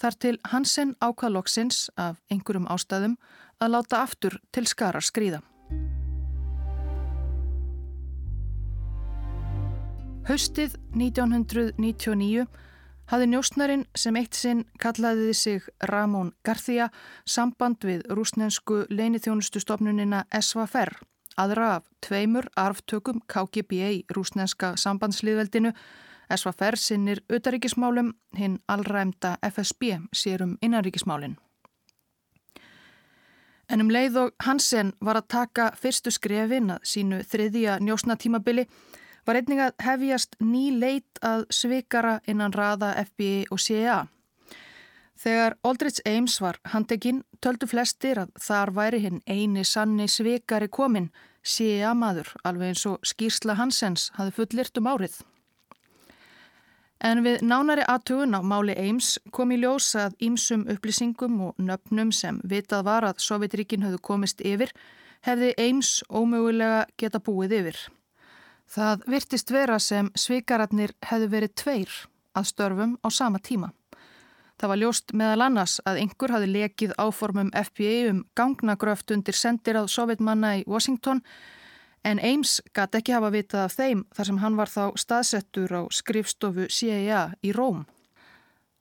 [0.00, 3.18] þar til Hansen ákvaðlokksins af einhverjum ástæðum
[3.62, 5.42] að láta aftur til skarar skrýða.
[10.24, 12.46] Haustið 1999
[13.12, 16.88] hafði njóstnarinn sem eitt sinn kallaði sig Ramón García
[17.28, 20.94] samband við rúsnensku leinithjónustustofnunina SVFR,
[21.36, 25.74] aðra af tveimur arftökum KGB í rúsnenska sambandsliðveldinu.
[26.30, 31.36] SVFR sinnir utaríkismálum, hinn allræmda FSB sérum innanríkismálinn.
[33.68, 38.66] En um leið og Hansen var að taka fyrstu skrefin að sínu þriðja njósnatímabili
[39.24, 44.02] var einning að hefjast ný leit að svikara innan raða FBI og CIA.
[45.24, 51.08] Þegar Aldrich Ames var handekinn töldu flestir að þar væri hinn eini sanni svikari komin,
[51.44, 55.22] CIA maður, alveg eins og skýrsla Hansens hafi fullirt um árið.
[57.00, 62.12] En við nánari aðtugun á máli Ames kom í ljós að ímsum upplýsingum og nöfnum
[62.12, 64.72] sem vitað var að Sovjetríkin höfðu komist yfir
[65.26, 67.78] hefði Ames ómögulega geta búið yfir.
[68.70, 71.96] Það virtist vera sem svikararnir hefðu verið tveir
[72.34, 73.72] að störfum á sama tíma.
[74.60, 79.76] Það var ljóst meðal annars að einhver hafi lekið áformum FBI um gangnagröft undir sendir
[79.80, 81.24] að sovjetmanna í Washington
[82.04, 85.82] en Ames gæti ekki hafa vitað af þeim þar sem hann var þá staðsettur á
[85.90, 87.84] skrifstofu CIA í Róm.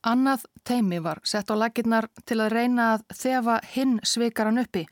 [0.04, 4.84] Annað teimi var sett á laginnar til að reyna að þefa hinn svikaran uppi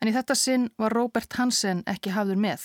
[0.00, 2.64] en í þetta sinn var Robert Hansen ekki hafður með.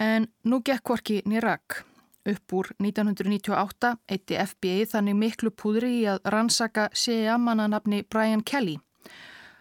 [0.00, 1.82] En nú gekk hvorki nýrak.
[2.22, 8.78] Upp úr 1998 eitti FBI þannig miklu púðri í að rannsaka CIA-mannanabni Brian Kelly.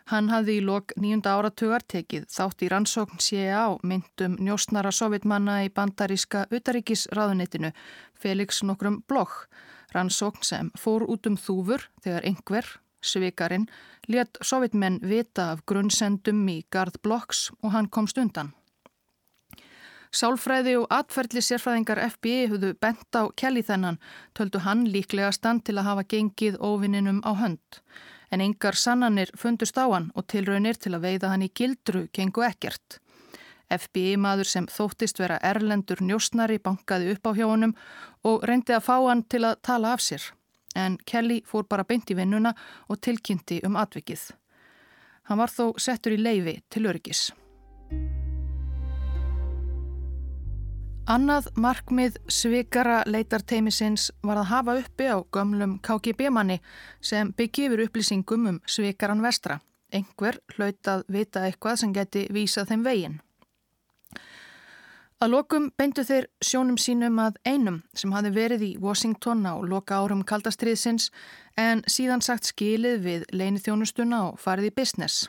[0.10, 5.62] Hann hafði í lok nýjunda áratugar tekið þátt í rannsókn CIA á myndum njóstnara sovjetmanna
[5.66, 7.72] í bandaríska utaríkisraðunitinu
[8.14, 9.46] Felix nokkrum Bloch.
[9.94, 12.66] Rannsókn sem fór út um þúfur þegar einhver,
[13.02, 13.68] svikarinn,
[14.08, 18.54] let sovjetmenn vita af grunnsendum í Garð Blocks og hann komst undan.
[20.12, 24.00] Sálfræði og atferðli sérfræðingar FBI höfðu bent á kelli þennan,
[24.36, 27.80] töldu hann líklega stand til að hafa gengið óvinninum á hönd.
[28.32, 32.46] En engar sannanir fundust á hann og tilraunir til að veiða hann í gildru gengu
[32.48, 33.00] ekkert.
[33.72, 37.76] FBI maður sem þóttist vera erlendur njósnari bankaði upp á hjá honum
[38.28, 40.24] og reyndi að fá hann til að tala af sér.
[40.76, 42.54] En Kelly fór bara beint í vinnuna
[42.88, 44.32] og tilkynnti um atvikið.
[45.28, 47.30] Hann var þó settur í leifi til öryggis.
[51.12, 56.62] Annað markmið svikara leitarteimisins var að hafa uppi á gömlum KGB-manni
[57.04, 59.58] sem byggjifur upplýsingum um svikaran vestra.
[59.92, 63.18] Engver hlaut að vita eitthvað sem geti vísa þeim veginn.
[65.20, 70.00] Að lokum beindu þeir sjónum sínum að einum sem hafi verið í Washington á loka
[70.00, 71.12] árum kaldastriðsins
[71.60, 75.28] en síðan sagt skilið við leinið þjónustuna og farið í business.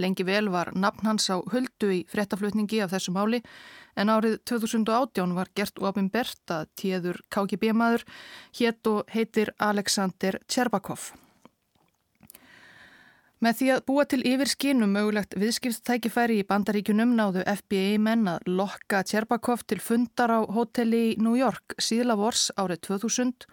[0.00, 3.42] Lengi vel var nafn hans á huldu í frettaflutningi af þessu máli
[4.00, 8.06] en árið 2018 var gert ofinbert að tíður KGB-maður
[8.60, 11.10] hétt og heitir Alexander Tjerbakov.
[13.40, 18.50] Með því að búa til yfir skinum mögulegt viðskipstækifæri í bandaríkunum náðu FBI menn að
[18.52, 23.46] lokka Tjerbakov til fundar á hotelli í New York síðla vors árið 2000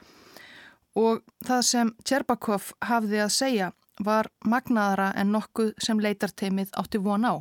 [1.00, 3.72] og það sem Tjerbakov hafði að segja
[4.04, 7.34] var magnaðara en nokkuð sem leitarteimið átti von á.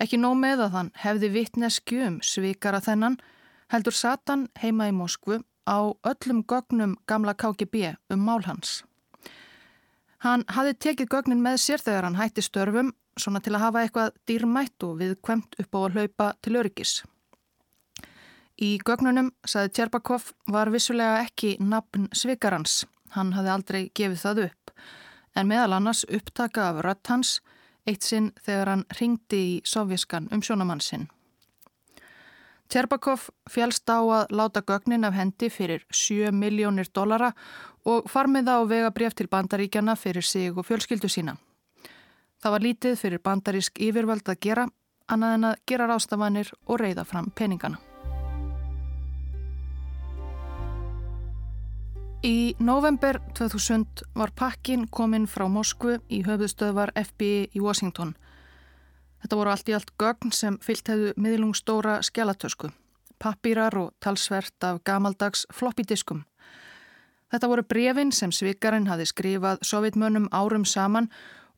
[0.00, 3.18] Ekki nóg með að hann hefði vittnesku um svikara þennan,
[3.72, 8.80] heldur Satan heima í Moskvu á öllum gögnum gamla KGB um mál hans.
[10.24, 14.16] Hann hafði tekið gögnin með sér þegar hann hætti störfum, svona til að hafa eitthvað
[14.28, 16.94] dýrmætt og viðkvæmt upp á að hlaupa til öryggis.
[18.60, 22.82] Í gögnunum, saði Tjerbakov, var vissulega ekki nafn svikarans.
[23.16, 24.74] Hann hafði aldrei gefið það upp
[25.36, 27.40] en meðal annars upptaka af rött hans
[27.88, 31.08] eitt sinn þegar hann ringdi í sovjaskan um sjónamann sinn.
[32.70, 37.32] Tjerbakov fjálst á að láta gögnin af hendi fyrir 7 miljónir dollara
[37.84, 41.36] og farmið á vegabref til bandaríkjana fyrir sig og fjölskyldu sína.
[42.40, 44.68] Það var lítið fyrir bandarísk yfirvöld að gera,
[45.10, 47.89] annað en að gera rástafanir og reyða fram peningana.
[52.20, 58.12] Í november 2000 var pakkin kominn frá Moskvu í höfðustöðvar FBI í Washington.
[59.22, 62.68] Þetta voru allt í allt gögn sem fyllt hefðu miðlungstóra skjálatösku,
[63.16, 66.26] pappýrar og talsvert af gamaldags floppydiskum.
[67.32, 71.08] Þetta voru brefin sem svikarinn hafi skrifað sovjetmönnum árum saman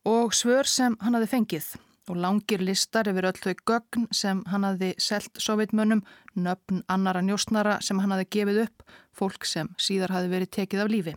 [0.07, 1.73] og svör sem hann hafi fengið
[2.09, 6.03] og langir listar yfir öll þau gögn sem hann hafi selt sovjetmönnum,
[6.35, 8.83] nöfn annara njóstnara sem hann hafi gefið upp,
[9.15, 11.15] fólk sem síðar hafi verið tekið af lífi.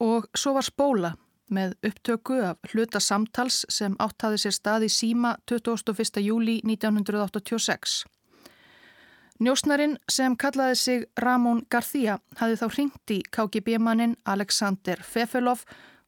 [0.00, 1.14] Og svo var spóla
[1.52, 6.20] með upptöku af hluta samtals sem áttaði sér stað í síma 21.
[6.24, 8.04] júli 1986.
[9.36, 15.66] Njósnarin sem kallaði sig Ramón García hafði þá ringt í KGB-mannin Alexander Fefelov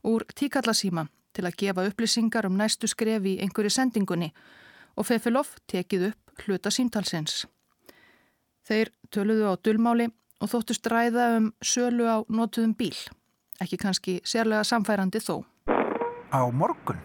[0.09, 1.07] úr tíkallasíma
[1.39, 4.33] til að gefa upplýsingar um næstu skref í einhverju sendingunni
[4.99, 7.45] og Fefelov tekið upp hluta síntalsins.
[8.67, 10.09] Þeir töluðu á dulmáli
[10.43, 12.97] og þóttust ræða um sölu á notuðum bíl
[13.63, 15.43] ekki kannski sérlega samfærandi þó.
[16.31, 16.99] Á morgun?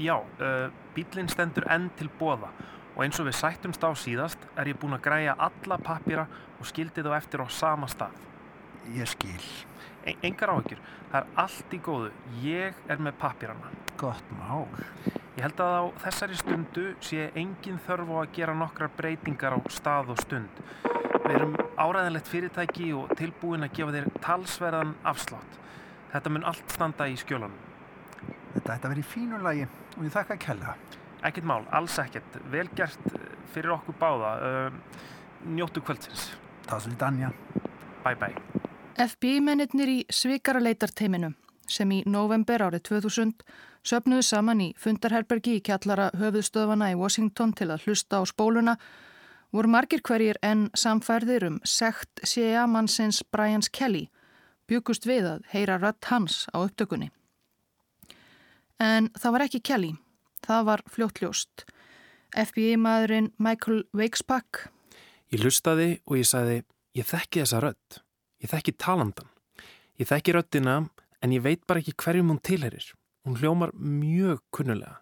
[0.00, 2.52] Já, uh, bílinn stendur enn til bóða
[2.96, 6.26] og eins og við sættumst á síðast er ég búin að græja alla pappira
[6.58, 8.16] og skildi þá eftir á sama stað.
[8.96, 9.46] Ég skil.
[10.04, 12.10] En, engar áhyggjur, það er allt í góðu.
[12.42, 13.72] Ég er með pappirana.
[14.00, 14.66] Gott mál.
[15.36, 19.60] Ég held að á þessari stundu sé engin þörf á að gera nokkrar breytingar á
[19.72, 20.62] stað og stund.
[21.20, 25.58] Við erum áræðanlegt fyrirtæki og tilbúin að gefa þér talsverðan afslátt.
[26.10, 27.60] Þetta mun allt standa í skjólanum.
[28.54, 30.74] Þetta ætti að vera í fínu lagi og ég þakka að kella.
[31.28, 32.40] Ekkert mál, alls ekkert.
[32.50, 34.32] Vel gert eh, fyrir okkur báða.
[34.40, 35.04] Uh,
[35.56, 36.32] njóttu kvöldsins.
[36.66, 37.34] Það svolítið Anja.
[38.02, 38.59] Bye bye.
[39.00, 41.30] FBI-mennir í svikaraleitarteiminu
[41.70, 43.44] sem í november árið 2000
[43.86, 48.74] söpnuðu saman í fundarherbergi í kjallara höfuðstöðvana í Washington til að hlusta á spóluna
[49.56, 54.10] voru margir hverjir en samfærðir um sekt CIA mannsins Brian Kelly
[54.68, 57.08] byggust við að heyra rött hans á upptökunni.
[58.80, 59.94] En það var ekki Kelly,
[60.44, 61.64] það var fljóttljóst.
[62.36, 64.68] FBI-maðurinn Michael Wakesback.
[65.32, 66.62] Ég lustaði og ég sagði,
[66.94, 68.02] ég þekki þessa rött,
[68.40, 69.28] ég þekki talandan.
[70.00, 70.80] Ég þekki röttina
[71.20, 72.86] en ég veit bara ekki hverjum hún tilherir.
[73.26, 75.00] Hún hljómar mjög kunnulega.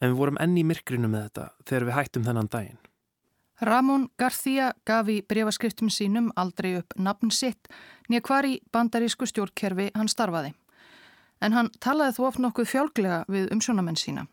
[0.00, 2.80] En við vorum enni í myrkrinu með þetta þegar við hættum þennan daginn.
[3.64, 7.68] Ramón García gaf í breyfaskriftum sínum aldrei upp nafn sitt
[8.10, 10.52] nýja hvar í bandarísku stjórnkerfi hann starfaði.
[11.40, 14.26] En hann talaði þó oft nokkuð fjálglega við umsjónamenn sína.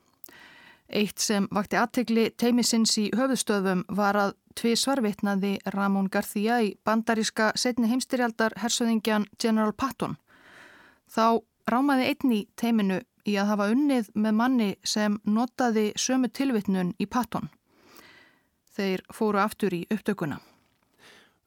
[0.91, 7.53] Eitt sem vakti aðtegli teimisins í höfustöðum var að tvi svarvitnaði Ramón García í bandaríska
[7.55, 10.17] setni heimstyrjaldar hersöðingjan General Patton.
[11.07, 11.39] Þá
[11.71, 17.07] rámaði einn í teiminu í að hafa unnið með manni sem notaði sömu tilvitnun í
[17.07, 17.47] Patton.
[18.75, 20.41] Þeir fóru aftur í upptökuna.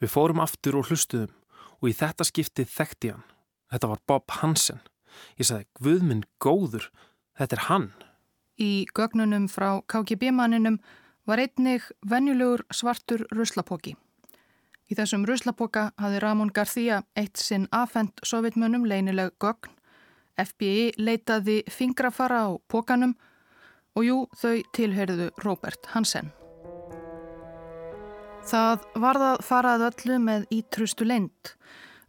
[0.00, 1.32] Við fórum aftur og hlustuðum
[1.80, 3.28] og í þetta skiptið þekkti hann.
[3.72, 4.80] Þetta var Bob Hansen.
[5.36, 6.88] Ég sagði, Guðminn góður,
[7.36, 7.88] þetta er hann.
[8.60, 10.78] Í gögnunum frá KGB-manninum
[11.26, 13.96] var einnig venjulegur svartur ruslapóki.
[14.90, 19.72] Í þessum ruslapoka hafði Ramón García eitt sinn afhengt sovjetmönnum leinileg gögn.
[20.38, 23.14] FBI leitaði fingrafara á pókanum
[23.94, 26.32] og jú, þau tilherðu Robert Hansen.
[28.44, 31.54] Það varðað farað öllu með ítrustu leint.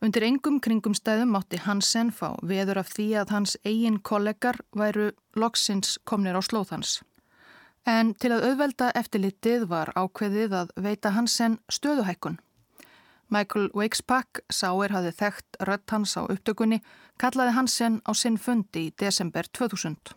[0.04, 5.96] Undir engum kringumstæðum mátti Hansen fá veður af því að hans eigin kollegar væru loksins
[6.04, 7.00] komnir á slóðhans.
[7.86, 12.40] En til að auðvelda eftirlitið var ákveðið að veita Hansen stöðuhækkun.
[13.30, 16.82] Michael Wakespack, sáir hafði þekkt rött hans á upptökunni,
[17.18, 20.14] kallaði Hansen á sinn fundi í desember 2000.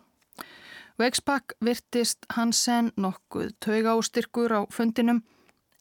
[0.99, 5.23] Wakespack virtist Hansen nokkuð tauga ástyrkur á fundinum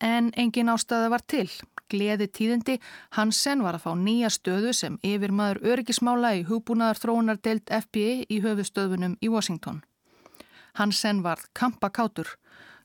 [0.01, 1.49] En engin ástæða var til.
[1.88, 2.76] Gleði tíðindi,
[3.16, 8.40] Hansen var að fá nýja stöðu sem yfir maður öryggismála í hugbúnaðar þróunardelt FBI í
[8.44, 9.80] höfustöðunum í Washington.
[10.76, 12.36] Hansen var kampakátur.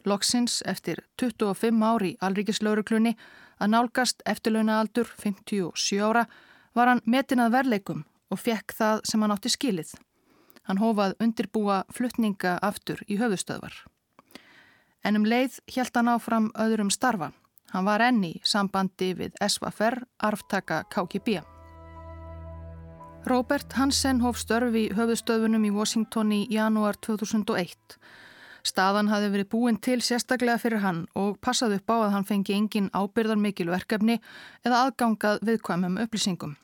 [0.06, 3.14] Loksins eftir 25 ári í alríkislauruklunni
[3.60, 6.26] að nálgast eftirlaunaaldur 57 ára
[6.74, 9.94] var hann metin að verleikum og fekk það sem hann átti skilið.
[10.64, 13.84] Hann hófað undirbúa flutninga aftur í höfustöðvar
[15.04, 17.32] en um leið hjælt hann áfram öðrum starfa.
[17.74, 21.42] Hann var enni sambandi við SVFR, arftaka KGB.
[23.26, 27.98] Robert Hansen hóf störfi höfðustöðunum í Washington í janúar 2001.
[28.64, 32.56] Staðan hafi verið búin til sérstaklega fyrir hann og passaði upp á að hann fengi
[32.56, 34.20] engin ábyrðar mikil verkefni
[34.64, 36.56] eða aðgangað viðkvæmum upplýsingum.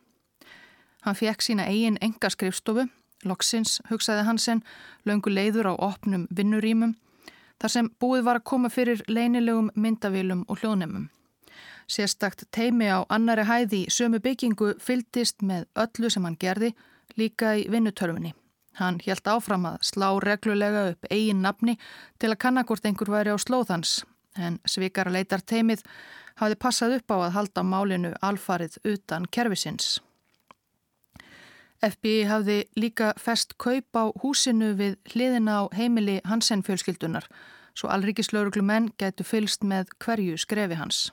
[1.03, 2.87] Hann fekk sína eigin enga skrifstofu
[3.27, 4.61] Loksins hugsaði Hansen
[5.07, 6.95] löngu leiður á opnum vinnurýmum
[7.59, 11.09] þar sem búið var að koma fyrir leinilegum myndavílum og hljóðnemum.
[11.89, 16.73] Sérstakt teimi á annari hæði sömu byggingu fyldist með öllu sem hann gerði
[17.17, 18.35] líka í vinnutörfunni.
[18.79, 21.75] Hann helt áfram að slá reglulega upp eigin nafni
[22.19, 24.03] til að kannakort einhver væri á slóðans
[24.37, 25.81] en svikara leitar teimið
[26.39, 29.97] hafði passað upp á að halda málinu alfarið utan kervisins.
[31.85, 37.29] FBI hafði líka fest kaup á húsinu við hliðina á heimili Hansen fjölskyldunar
[37.79, 41.09] svo alrikislauruglu menn getur fylst með hverju skrefi hans.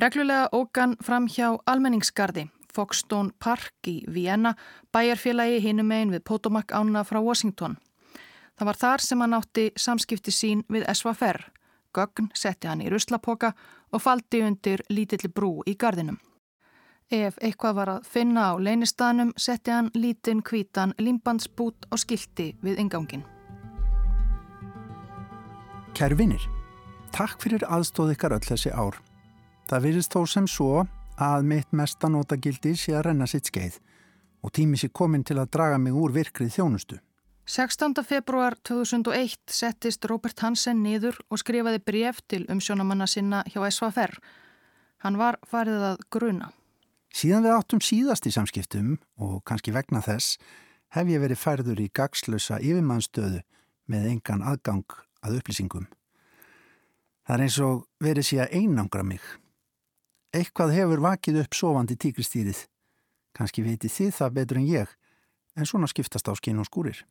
[0.00, 4.54] Reglulega ógan fram hjá almenningsgardi Foxstone Park í Vienna
[4.94, 7.76] bæjarfélagi hinum einn við Potomac ána frá Washington.
[8.56, 11.42] Það var þar sem hann átti samskipti sín við SVFR.
[11.92, 13.52] Gögn setti hann í ruslapoka
[13.92, 16.16] og faldi undir lítilli brú í gardinum.
[17.12, 22.80] Ef eitthvað var að finna á leinistanum setti hann lítinn kvítan limbandsbút og skildi við
[22.80, 23.26] ingangin.
[25.92, 26.46] Kæru vinnir,
[27.12, 28.96] takk fyrir aðstóð ykkar öll þessi ár.
[29.68, 30.86] Það virðist þó sem svo
[31.20, 33.76] að mitt mesta notagildi sé að renna sitt skeið
[34.42, 36.96] og tími sé komin til að draga mig úr virkrið þjónustu.
[37.44, 37.92] 16.
[38.08, 44.16] februar 2001 settist Robert Hansen niður og skrifaði bref til umsjónamanna sinna hjá SVFR.
[45.04, 46.52] Hann var farið að gruna.
[47.12, 50.38] Síðan við áttum síðast í samskiptum og kannski vegna þess
[50.96, 53.42] hef ég verið færður í gagslösa yfirmannstöðu
[53.92, 55.86] með engan aðgang að upplýsingum.
[57.22, 59.22] Það er eins og verið sé að einangra mig.
[60.32, 62.64] Eitthvað hefur vakið upp sofandi tíkristýrið.
[63.36, 64.88] Kannski veitir þið það betur en ég,
[65.56, 67.04] en svona skiptast á skinn og skúrir.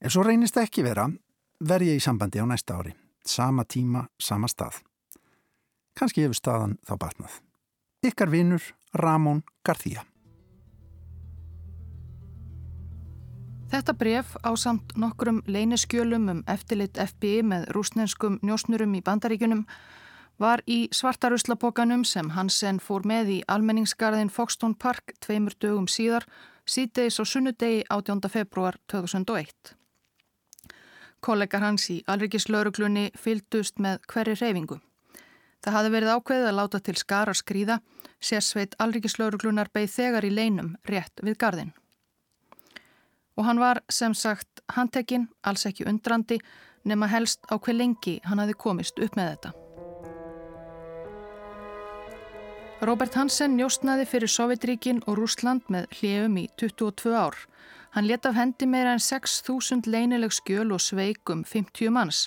[0.00, 1.08] Ef svo reynist ekki vera,
[1.60, 2.92] verð ég í sambandi á næsta ári.
[3.24, 4.82] Sama tíma, sama stað.
[5.96, 7.40] Kannski hefur staðan þá batnað.
[8.06, 8.62] Ykkar vinnur
[8.94, 10.04] Ramón García.
[13.66, 19.64] Þetta bref á samt nokkrum leyniskjölum um eftirlit FBI með rúsnenskum njósnurum í bandaríkunum
[20.38, 26.28] var í svartaruslapokanum sem Hansen fór með í almenningsgarðin Foxton Park tveimur dögum síðar,
[26.62, 28.22] síðdeis og sunnudegi 18.
[28.30, 29.74] februar 2001.
[31.20, 34.85] Kollegar hans í alrikislauruglunni fyldust með hverju reyfingu.
[35.64, 37.80] Það hafði verið ákveðið að láta til skara skrýða,
[38.20, 41.74] sérsveit alrikislauruglunar beigð þegar í leinum rétt við gardin.
[43.36, 46.40] Og hann var sem sagt handtekinn, alls ekki undrandi,
[46.84, 49.52] nema helst á hver lengi hann hafi komist upp með þetta.
[52.86, 57.38] Robert Hansen njóstnaði fyrir Sovjetríkin og Rúsland með hljefum í 22 ár.
[57.96, 62.26] Hann let af hendi meira en 6.000 leinileg skjöl og sveikum 50 manns.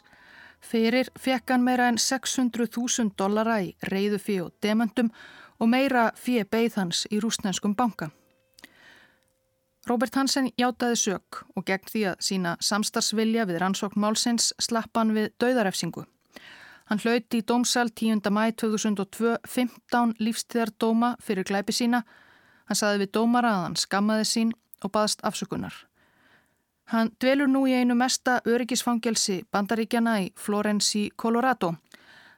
[0.59, 5.11] Fyrir fekk hann meira en 600.000 dollara í reyðu fyrir og demandum
[5.59, 8.09] og meira fyrir beigð hans í rúsnenskum banka.
[9.87, 15.31] Robert Hansen hjátaði sög og gegn því að sína samstarsvilja við rannsókn málsins slappan við
[15.41, 16.05] dauðarefsingu.
[16.89, 18.21] Hann hlauti í dómsal 10.
[18.33, 22.03] mæ 2002 15 lífstíðardóma fyrir glæpi sína.
[22.65, 24.53] Hann saði við dómara að hann skammaði sín
[24.83, 25.88] og baðst afsökunar.
[26.89, 31.75] Hann dvelur nú í einu mesta öryggisfangelsi bandaríkjana í Florence, Colorado.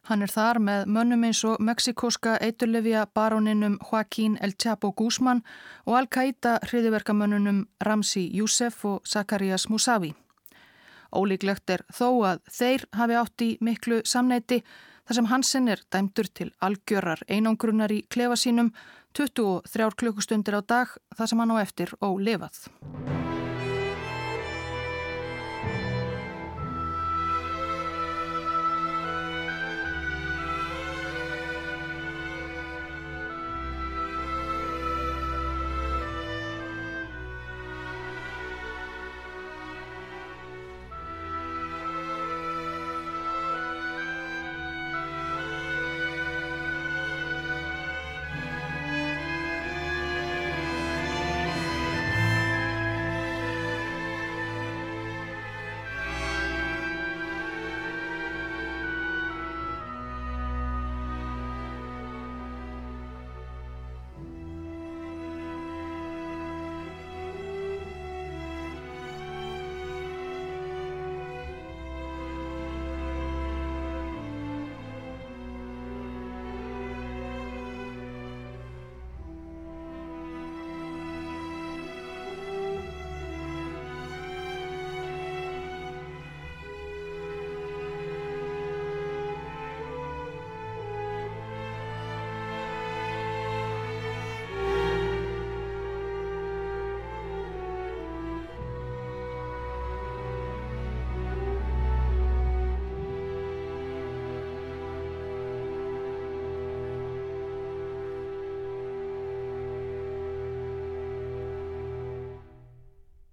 [0.09, 5.39] Hann er þar með mönnum eins og meksikóska eiturlefja baróninum Joaquín El Chapo Guzman
[5.85, 10.11] og Al-Qaida hriðiverkamönnunum Ramzi Youssef og Zacharias Musavi.
[11.15, 14.59] Ólíklegt er þó að þeir hafi átt í miklu samneiti
[15.07, 18.75] þar sem Hansen er dæmdur til algjörar einangrunar í klefa sínum
[19.15, 22.67] 23 klukkustundir á dag þar sem hann á eftir ólefað.